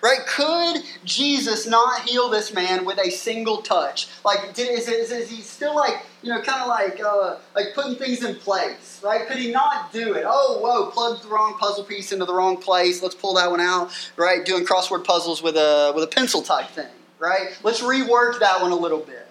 [0.02, 0.20] Right?
[0.26, 4.08] Could Jesus not heal this man with a single touch?
[4.24, 7.74] Like, did, is, is, is he still like, you know, kind of like uh, like
[7.74, 9.00] putting things in place?
[9.04, 9.26] Right?
[9.26, 10.24] Could he not do it?
[10.26, 10.90] Oh, whoa!
[10.90, 13.02] Plugged the wrong puzzle piece into the wrong place.
[13.02, 13.90] Let's pull that one out.
[14.16, 14.44] Right?
[14.44, 16.86] Doing crossword puzzles with a with a pencil type thing.
[17.18, 17.58] Right?
[17.62, 19.26] Let's rework that one a little bit.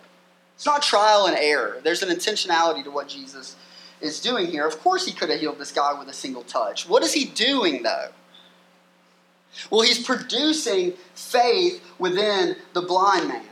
[0.56, 1.80] It's not trial and error.
[1.84, 3.56] There's an intentionality to what Jesus
[4.02, 4.68] is doing here.
[4.68, 6.90] Of course, he could have healed this guy with a single touch.
[6.90, 8.10] What is he doing though?
[9.70, 13.44] Well, he's producing faith within the blind man.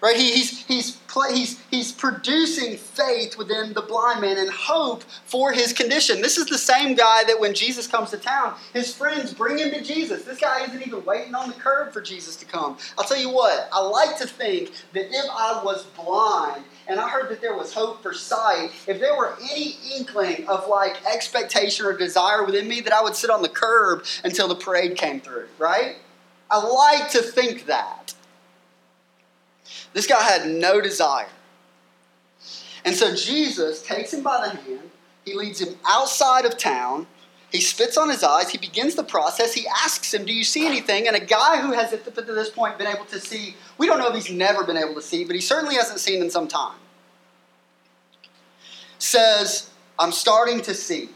[0.00, 0.16] Right?
[0.16, 0.98] He, he's, he's,
[1.30, 6.22] he's, he's producing faith within the blind man and hope for his condition.
[6.22, 9.70] This is the same guy that when Jesus comes to town, his friends bring him
[9.70, 10.24] to Jesus.
[10.24, 12.78] This guy isn't even waiting on the curb for Jesus to come.
[12.96, 17.08] I'll tell you what, I like to think that if I was blind and I
[17.08, 21.86] heard that there was hope for sight, if there were any inkling of like expectation
[21.86, 25.18] or desire within me, that I would sit on the curb until the parade came
[25.18, 25.96] through, right?
[26.50, 28.14] I like to think that.
[29.94, 31.28] This guy had no desire.
[32.84, 34.90] And so Jesus takes him by the hand,
[35.24, 37.06] he leads him outside of town,
[37.52, 38.48] he spits on his eyes.
[38.48, 39.52] He begins the process.
[39.52, 41.06] He asks him, Do you see anything?
[41.06, 44.08] And a guy who has, to this point, been able to see, we don't know
[44.08, 46.78] if he's never been able to see, but he certainly hasn't seen in some time,
[49.02, 51.08] says, I'm starting to see.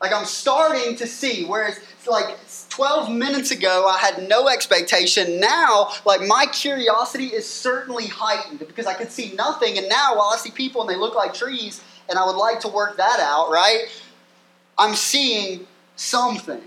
[0.00, 1.44] Like, I'm starting to see.
[1.44, 2.36] Whereas, like
[2.68, 5.40] 12 minutes ago, I had no expectation.
[5.40, 9.78] Now, like, my curiosity is certainly heightened because I could see nothing.
[9.78, 12.60] And now, while I see people and they look like trees, and I would like
[12.60, 13.84] to work that out, right?
[14.76, 16.60] I'm seeing something.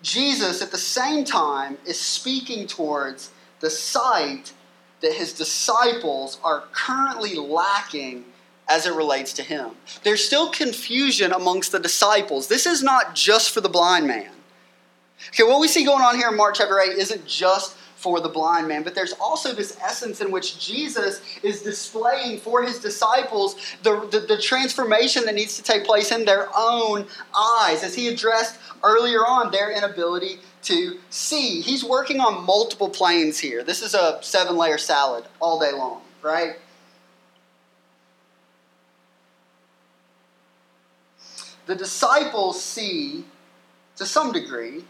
[0.00, 3.30] Jesus, at the same time, is speaking towards
[3.64, 4.52] the sight
[5.00, 8.24] that his disciples are currently lacking
[8.68, 9.70] as it relates to him.
[10.02, 12.46] There's still confusion amongst the disciples.
[12.46, 14.30] This is not just for the blind man.
[15.28, 18.28] Okay, what we see going on here in Mark chapter 8 isn't just for the
[18.28, 18.82] blind man.
[18.82, 24.20] But there's also this essence in which Jesus is displaying for his disciples the, the,
[24.20, 29.20] the, transformation that needs to take place in their own eyes, as he addressed earlier
[29.20, 31.62] on their inability to see.
[31.62, 33.64] He's working on multiple planes here.
[33.64, 36.56] This is a seven layer salad all day long, right?
[41.64, 43.24] The disciples see,
[43.96, 44.84] to some degree,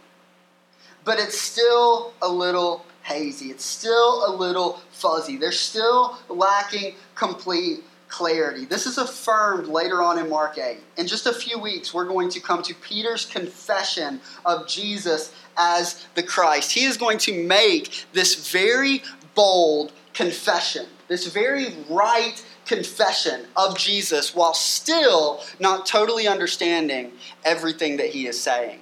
[1.05, 3.51] but it's still a little hazy.
[3.51, 5.37] It's still a little fuzzy.
[5.37, 8.65] They're still lacking complete clarity.
[8.65, 10.79] This is affirmed later on in Mark 8.
[10.97, 16.07] In just a few weeks, we're going to come to Peter's confession of Jesus as
[16.15, 16.73] the Christ.
[16.73, 19.03] He is going to make this very
[19.35, 27.13] bold confession, this very right confession of Jesus while still not totally understanding
[27.45, 28.81] everything that he is saying.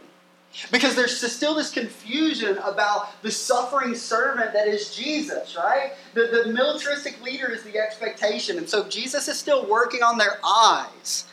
[0.70, 5.92] Because there's still this confusion about the suffering servant that is Jesus, right?
[6.14, 8.58] The, the militaristic leader is the expectation.
[8.58, 11.26] And so Jesus is still working on their eyes.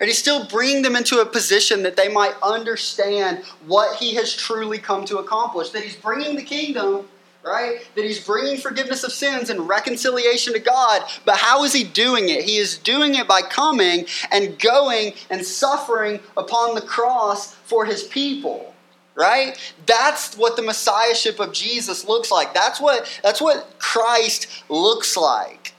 [0.00, 4.32] And he's still bringing them into a position that they might understand what he has
[4.32, 5.70] truly come to accomplish.
[5.70, 7.08] That he's bringing the kingdom
[7.42, 7.78] right?
[7.94, 11.02] That he's bringing forgiveness of sins and reconciliation to God.
[11.24, 12.44] But how is he doing it?
[12.44, 18.02] He is doing it by coming and going and suffering upon the cross for his
[18.02, 18.74] people.
[19.16, 19.58] Right?
[19.86, 22.54] That's what the messiahship of Jesus looks like.
[22.54, 25.74] That's what that's what Christ looks like.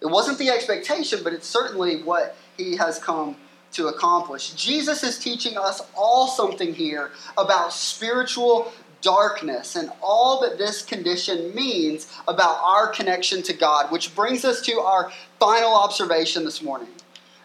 [0.00, 3.36] It wasn't the expectation, but it's certainly what he has come
[3.72, 4.52] to accomplish.
[4.52, 8.72] Jesus is teaching us all something here about spiritual
[9.06, 14.60] darkness and all that this condition means about our connection to God, which brings us
[14.62, 16.88] to our final observation this morning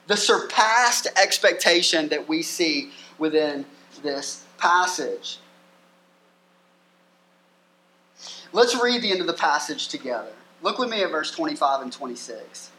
[0.08, 3.64] the surpassed expectation that we see within
[4.02, 5.38] this passage.
[8.52, 10.34] Let's read the end of the passage together.
[10.64, 12.72] Look with me at verse 25 and 26.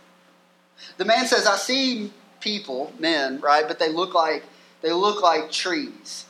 [0.98, 4.42] The man says, I see people, men, right, but they look like
[4.82, 6.26] they look like trees.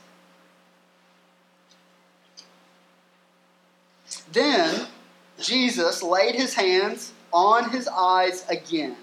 [4.33, 4.87] Then
[5.41, 8.97] Jesus laid his hands on his eyes again.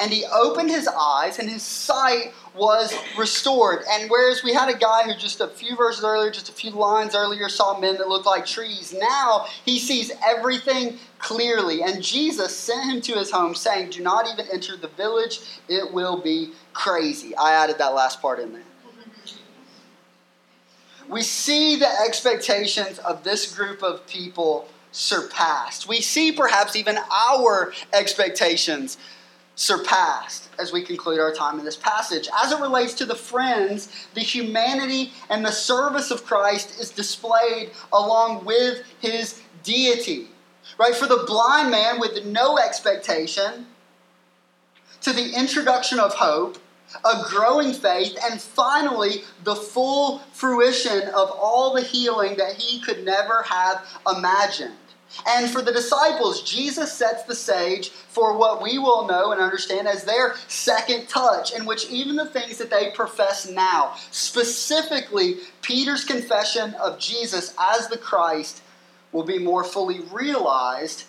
[0.00, 3.84] And he opened his eyes, and his sight was restored.
[3.88, 6.72] And whereas we had a guy who just a few verses earlier, just a few
[6.72, 11.82] lines earlier, saw men that looked like trees, now he sees everything clearly.
[11.82, 15.92] And Jesus sent him to his home, saying, Do not even enter the village, it
[15.92, 17.36] will be crazy.
[17.36, 18.67] I added that last part in there
[21.08, 25.88] we see the expectations of this group of people surpassed.
[25.88, 28.98] We see perhaps even our expectations
[29.54, 32.28] surpassed as we conclude our time in this passage.
[32.42, 37.72] As it relates to the friends, the humanity and the service of Christ is displayed
[37.92, 40.28] along with his deity.
[40.78, 40.94] Right?
[40.94, 43.66] For the blind man with no expectation,
[45.00, 46.58] to the introduction of hope,
[47.04, 53.04] a growing faith, and finally, the full fruition of all the healing that he could
[53.04, 53.86] never have
[54.16, 54.74] imagined.
[55.26, 59.88] And for the disciples, Jesus sets the stage for what we will know and understand
[59.88, 66.04] as their second touch, in which even the things that they profess now, specifically Peter's
[66.04, 68.62] confession of Jesus as the Christ,
[69.12, 71.04] will be more fully realized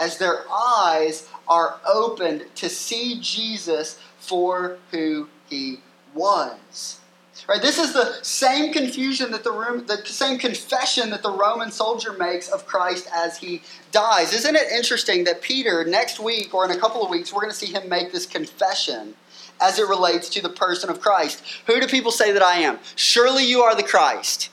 [0.00, 5.80] as their eyes are opened to see Jesus for who he
[6.14, 7.00] was.
[7.48, 11.70] Right, this is the same confusion that the room, the same confession that the Roman
[11.70, 13.60] soldier makes of Christ as he
[13.92, 14.32] dies.
[14.32, 17.52] Isn't it interesting that Peter next week or in a couple of weeks we're going
[17.52, 19.14] to see him make this confession
[19.60, 21.42] as it relates to the person of Christ?
[21.66, 22.78] Who do people say that I am?
[22.96, 24.48] Surely you are the Christ.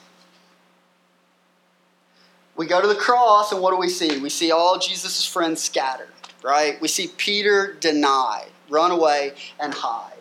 [2.56, 4.18] We go to the cross and what do we see?
[4.18, 6.12] We see all Jesus' friends scattered,
[6.42, 6.78] right?
[6.82, 10.12] We see Peter deny, run away and hide.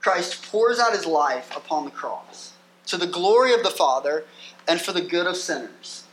[0.00, 2.52] Christ pours out his life upon the cross
[2.86, 4.24] to the glory of the Father
[4.66, 6.04] and for the good of sinners.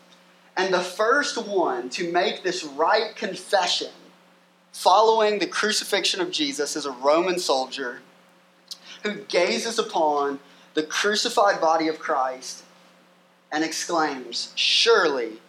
[0.55, 3.91] And the first one to make this right confession
[4.71, 8.01] following the crucifixion of Jesus is a Roman soldier
[9.03, 10.39] who gazes upon
[10.73, 12.63] the crucified body of Christ
[13.51, 15.39] and exclaims, Surely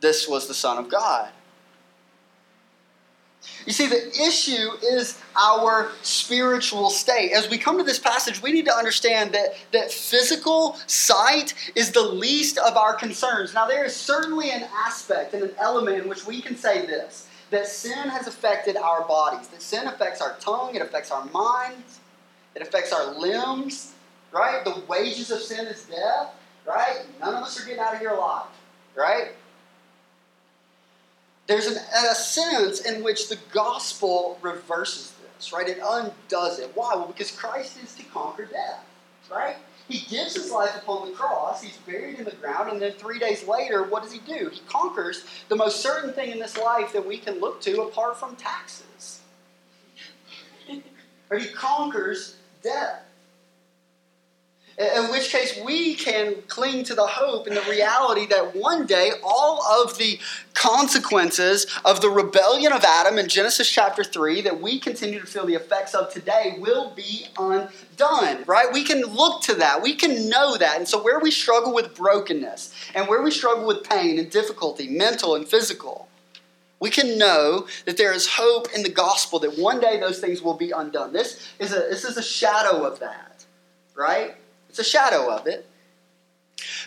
[0.00, 1.30] this was the Son of God.
[3.66, 7.32] You see, the issue is our spiritual state.
[7.32, 11.92] As we come to this passage, we need to understand that, that physical sight is
[11.92, 13.52] the least of our concerns.
[13.52, 17.28] Now, there is certainly an aspect and an element in which we can say this
[17.50, 22.00] that sin has affected our bodies, that sin affects our tongue, it affects our minds,
[22.54, 23.94] it affects our limbs,
[24.32, 24.64] right?
[24.64, 26.34] The wages of sin is death,
[26.66, 27.02] right?
[27.20, 28.48] None of us are getting out of here alive,
[28.94, 29.28] right?
[31.48, 35.66] There's an, a sense in which the gospel reverses this, right?
[35.66, 36.70] It undoes it.
[36.74, 36.94] Why?
[36.94, 38.84] Well, because Christ is to conquer death,
[39.30, 39.56] right?
[39.88, 43.18] He gives his life upon the cross, he's buried in the ground, and then three
[43.18, 44.50] days later, what does he do?
[44.50, 48.18] He conquers the most certain thing in this life that we can look to apart
[48.18, 49.22] from taxes.
[51.30, 53.07] or he conquers death.
[54.78, 59.10] In which case, we can cling to the hope and the reality that one day
[59.24, 60.20] all of the
[60.54, 65.44] consequences of the rebellion of Adam in Genesis chapter 3 that we continue to feel
[65.46, 68.72] the effects of today will be undone, right?
[68.72, 69.82] We can look to that.
[69.82, 70.76] We can know that.
[70.76, 74.88] And so, where we struggle with brokenness and where we struggle with pain and difficulty,
[74.88, 76.08] mental and physical,
[76.78, 80.40] we can know that there is hope in the gospel that one day those things
[80.40, 81.12] will be undone.
[81.12, 83.44] This is a, this is a shadow of that,
[83.96, 84.36] right?
[84.78, 85.66] It's a shadow of it.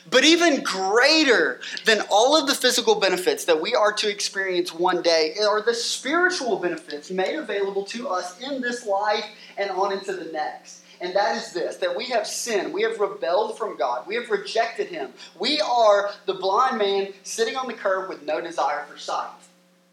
[0.10, 5.02] But even greater than all of the physical benefits that we are to experience one
[5.02, 9.26] day are the spiritual benefits made available to us in this life
[9.58, 10.84] and on into the next.
[11.02, 12.74] And that is this that we have sinned.
[12.74, 14.08] We have rebelled from God.
[14.08, 15.12] We have rejected Him.
[15.38, 19.32] We are the blind man sitting on the curb with no desire for sight.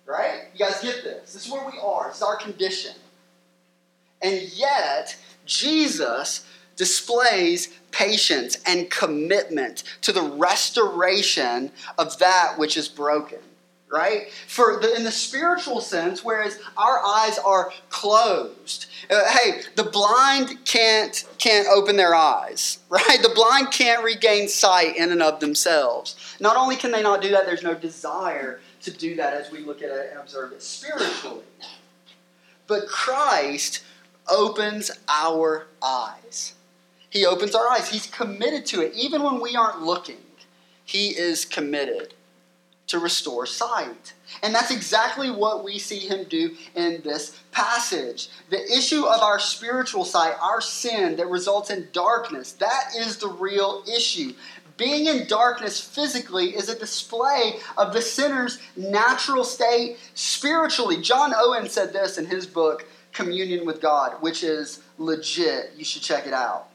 [0.06, 0.42] Right?
[0.54, 1.32] You guys get this?
[1.32, 2.10] This is where we are.
[2.10, 2.92] It's our condition.
[4.22, 6.44] And yet, Jesus
[6.78, 13.40] displays patience and commitment to the restoration of that which is broken
[13.90, 14.30] right?
[14.46, 20.64] For the, in the spiritual sense whereas our eyes are closed uh, hey the blind
[20.64, 23.18] can't can't open their eyes right?
[23.22, 26.16] The blind can't regain sight in and of themselves.
[26.40, 29.60] Not only can they not do that there's no desire to do that as we
[29.60, 31.44] look at it and observe it spiritually.
[32.66, 33.82] But christ
[34.28, 36.54] opens our eyes
[37.10, 37.88] he opens our eyes.
[37.88, 38.94] He's committed to it.
[38.94, 40.18] Even when we aren't looking,
[40.84, 42.14] He is committed
[42.88, 44.14] to restore sight.
[44.42, 48.28] And that's exactly what we see Him do in this passage.
[48.50, 53.28] The issue of our spiritual sight, our sin that results in darkness, that is the
[53.28, 54.32] real issue.
[54.76, 61.00] Being in darkness physically is a display of the sinner's natural state spiritually.
[61.00, 65.72] John Owen said this in his book, Communion with God, which is legit.
[65.76, 66.68] You should check it out.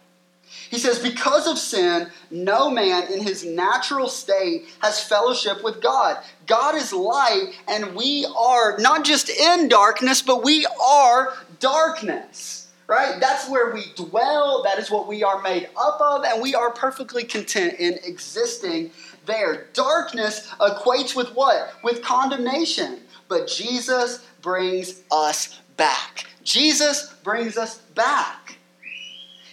[0.73, 6.17] He says, Because of sin, no man in his natural state has fellowship with God.
[6.47, 12.71] God is light, and we are not just in darkness, but we are darkness.
[12.87, 13.19] Right?
[13.19, 14.63] That's where we dwell.
[14.63, 18.89] That is what we are made up of, and we are perfectly content in existing
[19.27, 19.67] there.
[19.73, 21.71] Darkness equates with what?
[21.83, 23.01] With condemnation.
[23.27, 26.25] But Jesus brings us back.
[26.43, 28.57] Jesus brings us back.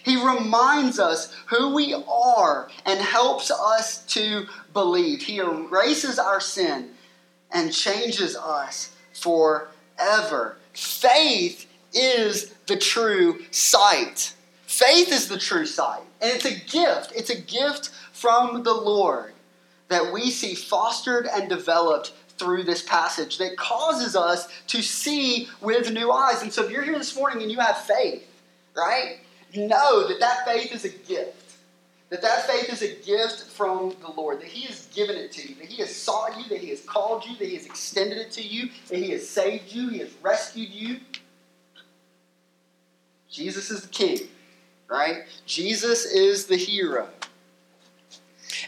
[0.03, 5.21] He reminds us who we are and helps us to believe.
[5.21, 6.91] He erases our sin
[7.51, 10.57] and changes us forever.
[10.73, 14.33] Faith is the true sight.
[14.65, 16.01] Faith is the true sight.
[16.21, 17.11] And it's a gift.
[17.15, 19.33] It's a gift from the Lord
[19.89, 25.91] that we see fostered and developed through this passage that causes us to see with
[25.91, 26.41] new eyes.
[26.41, 28.25] And so if you're here this morning and you have faith,
[28.75, 29.19] right?
[29.55, 31.55] Know that that faith is a gift.
[32.09, 35.47] That that faith is a gift from the Lord, that He has given it to
[35.47, 38.17] you, that He has sought you, that He has called you, that He has extended
[38.17, 40.99] it to you, that He has saved you, He has rescued you.
[43.29, 44.27] Jesus is the King,
[44.89, 45.23] right?
[45.45, 47.07] Jesus is the hero.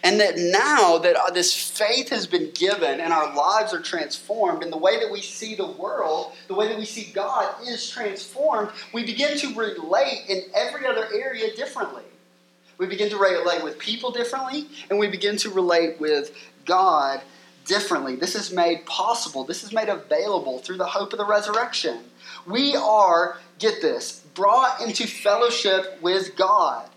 [0.04, 4.62] And that now that uh, this faith has been given and our lives are transformed,
[4.62, 7.90] and the way that we see the world, the way that we see God is
[7.90, 12.04] transformed, we begin to relate in every other area differently.
[12.78, 16.36] We begin to relate with people differently, and we begin to relate with
[16.66, 17.22] God
[17.64, 18.18] differently.
[18.18, 22.00] This is made possible, this is made available through the hope of the resurrection.
[22.46, 26.90] We are, get this, brought into fellowship with God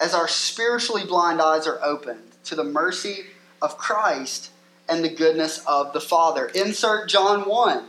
[0.00, 3.26] as our spiritually blind eyes are opened to the mercy
[3.62, 4.50] of Christ
[4.88, 6.46] and the goodness of the Father.
[6.46, 7.84] Insert John 1.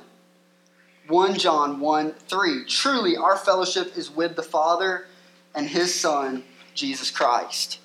[1.08, 2.66] 1 John 1 3.
[2.66, 5.08] Truly, our fellowship is with the Father
[5.56, 6.44] and His Son,
[6.74, 7.80] Jesus Christ.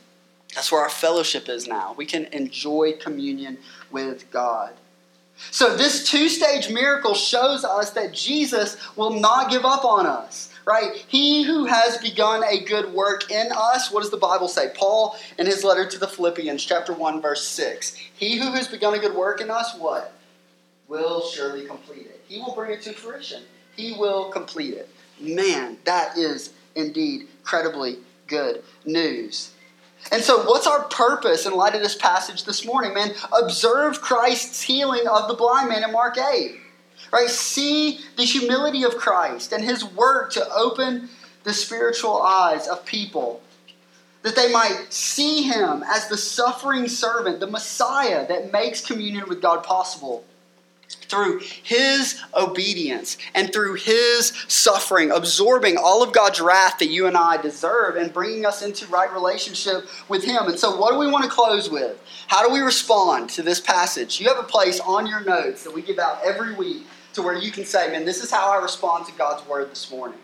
[0.54, 1.94] That's where our fellowship is now.
[1.96, 3.58] We can enjoy communion
[3.90, 4.72] with God.
[5.50, 10.51] So, this two stage miracle shows us that Jesus will not give up on us
[10.64, 11.04] right?
[11.08, 14.72] He who has begun a good work in us, what does the Bible say?
[14.74, 17.96] Paul, in his letter to the Philippians, chapter 1, verse 6.
[18.14, 20.12] He who has begun a good work in us, what?
[20.88, 22.24] Will surely complete it.
[22.28, 23.42] He will bring it to fruition.
[23.76, 24.88] He will complete it.
[25.18, 29.52] Man, that is indeed incredibly good news.
[30.10, 33.12] And so, what's our purpose in light of this passage this morning, man?
[33.40, 36.56] Observe Christ's healing of the blind man in Mark 8.
[37.10, 37.28] Right?
[37.28, 41.08] See the humility of Christ and his work to open
[41.44, 43.42] the spiritual eyes of people
[44.22, 49.42] that they might see him as the suffering servant, the Messiah that makes communion with
[49.42, 50.24] God possible
[50.94, 57.16] through his obedience and through his suffering, absorbing all of God's wrath that you and
[57.16, 60.46] I deserve and bringing us into right relationship with him.
[60.46, 61.98] And so, what do we want to close with?
[62.28, 64.20] How do we respond to this passage?
[64.20, 67.36] You have a place on your notes that we give out every week to where
[67.36, 70.18] you can say, man, this is how I respond to God's word this morning.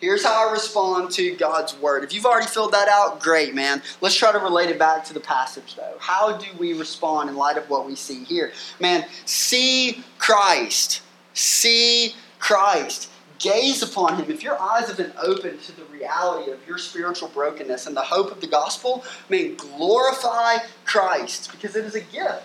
[0.00, 2.04] Here's how I respond to God's word.
[2.04, 3.82] If you've already filled that out, great, man.
[4.00, 5.94] Let's try to relate it back to the passage, though.
[5.98, 8.52] How do we respond in light of what we see here?
[8.80, 11.02] Man, see Christ.
[11.34, 13.10] See Christ.
[13.38, 14.30] Gaze upon him.
[14.30, 18.00] If your eyes have been opened to the reality of your spiritual brokenness and the
[18.00, 22.44] hope of the gospel, man, glorify Christ because it is a gift.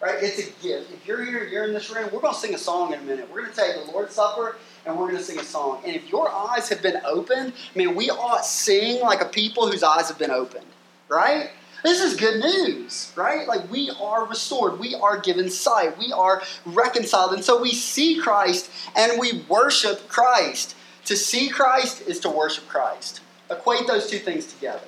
[0.00, 0.16] Right?
[0.20, 0.92] It's a gift.
[0.92, 3.02] If you're here, you're in this room, we're going to sing a song in a
[3.02, 3.28] minute.
[3.32, 5.82] We're going to take the Lord's Supper and we're going to sing a song.
[5.84, 9.82] And if your eyes have been opened, man, we ought sing like a people whose
[9.82, 10.66] eyes have been opened.
[11.08, 11.50] Right?
[11.82, 13.46] This is good news, right?
[13.46, 17.32] Like we are restored, we are given sight, we are reconciled.
[17.32, 20.74] And so we see Christ and we worship Christ.
[21.04, 23.20] To see Christ is to worship Christ.
[23.50, 24.86] Equate those two things together.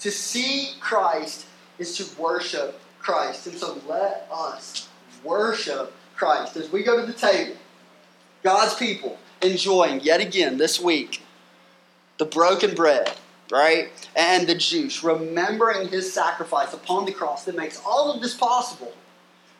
[0.00, 1.46] To see Christ
[1.78, 3.48] is to worship Christ.
[3.48, 4.88] And so let us
[5.24, 7.56] worship Christ as we go to the table.
[8.42, 11.22] God's people enjoying yet again this week
[12.18, 13.10] the broken bread,
[13.50, 13.88] right?
[14.14, 18.92] And the juice, remembering his sacrifice upon the cross that makes all of this possible.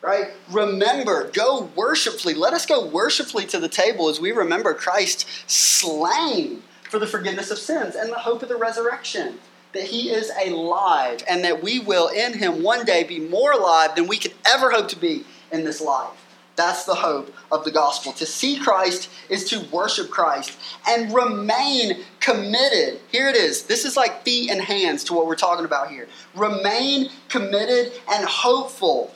[0.01, 0.31] Right?
[0.51, 2.33] Remember, go worshipfully.
[2.33, 7.51] Let us go worshipfully to the table as we remember Christ slain for the forgiveness
[7.51, 9.39] of sins and the hope of the resurrection
[9.73, 13.95] that he is alive and that we will in him one day be more alive
[13.95, 16.22] than we could ever hope to be in this life.
[16.55, 18.13] That's the hope of the gospel.
[18.13, 22.99] To see Christ is to worship Christ and remain committed.
[23.11, 23.63] Here it is.
[23.63, 26.07] This is like feet and hands to what we're talking about here.
[26.35, 29.15] Remain committed and hopeful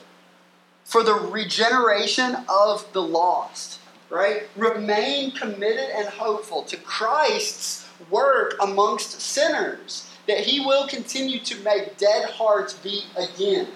[0.84, 3.78] for the regeneration of the lost,
[4.10, 4.44] right?
[4.56, 11.96] Remain committed and hopeful to Christ's work amongst sinners that He will continue to make
[11.98, 13.68] dead hearts beat again.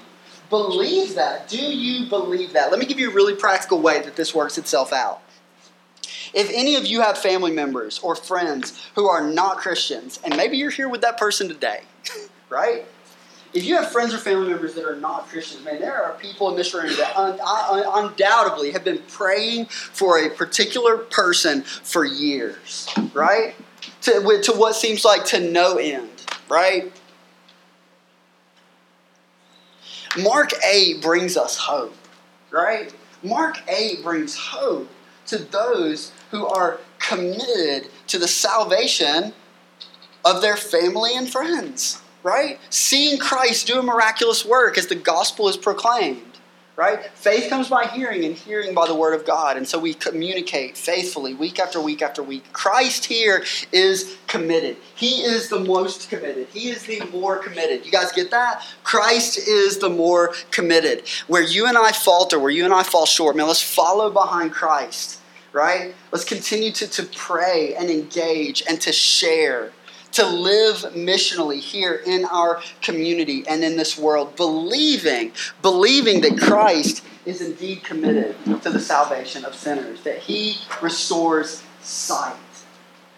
[0.53, 1.49] Believe that.
[1.49, 2.71] Do you believe that?
[2.71, 5.23] Let me give you a really practical way that this works itself out.
[6.35, 10.59] If any of you have family members or friends who are not Christians, and maybe
[10.59, 11.81] you're here with that person today,
[12.51, 12.85] right?
[13.55, 16.51] if you have friends or family members that are not Christians, man, there are people
[16.51, 22.05] in this room that un- un- undoubtedly have been praying for a particular person for
[22.05, 23.55] years, right?
[24.03, 26.11] To, to what seems like to no end,
[26.49, 26.93] right?
[30.19, 31.95] Mark 8 brings us hope,
[32.51, 32.93] right?
[33.23, 34.89] Mark 8 brings hope
[35.27, 39.33] to those who are committed to the salvation
[40.25, 42.59] of their family and friends, right?
[42.69, 46.32] Seeing Christ do a miraculous work as the gospel is proclaimed
[46.77, 47.05] right?
[47.15, 49.57] Faith comes by hearing, and hearing by the word of God.
[49.57, 52.51] And so we communicate faithfully week after week after week.
[52.53, 54.77] Christ here is committed.
[54.95, 56.49] He is the most committed.
[56.49, 57.85] He is the more committed.
[57.85, 58.65] You guys get that?
[58.85, 61.07] Christ is the more committed.
[61.27, 64.53] Where you and I falter, where you and I fall short, man, let's follow behind
[64.53, 65.21] Christ,
[65.53, 65.95] right?
[66.11, 69.73] Let's continue to, to pray and engage and to share
[70.13, 75.33] to live missionally here in our community and in this world, believing,
[75.63, 82.37] believing that Christ is indeed committed to the salvation of sinners, that he restores sight.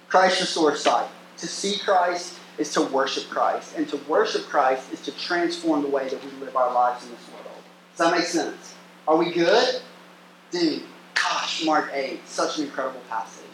[0.09, 1.09] Christ restores sight.
[1.39, 5.89] To see Christ is to worship Christ, and to worship Christ is to transform the
[5.89, 7.63] way that we live our lives in this world.
[7.97, 8.75] Does that make sense?
[9.09, 9.81] Are we good?
[10.51, 10.85] Dude,
[11.15, 13.54] gosh, Mark 8, such an incredible passage.